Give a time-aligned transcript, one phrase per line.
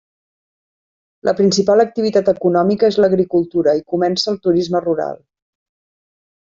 [1.29, 5.19] La principal activitat econòmica és l'agricultura i comença el turisme rural.